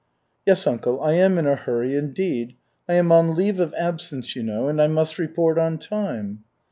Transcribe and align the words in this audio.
"Yes, 0.47 0.65
uncle, 0.65 0.99
I 1.03 1.13
am 1.13 1.37
in 1.37 1.45
a 1.45 1.53
hurry, 1.55 1.93
indeed. 1.95 2.55
I 2.89 2.95
am 2.95 3.11
on 3.11 3.35
leave 3.35 3.59
of 3.59 3.71
absence, 3.77 4.35
you 4.35 4.41
know, 4.41 4.67
and 4.67 4.81
I 4.81 4.87
must 4.87 5.19
report 5.19 5.59
on 5.59 5.77
time." 5.77 6.43